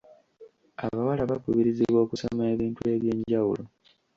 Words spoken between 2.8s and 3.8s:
eby'enjawulo.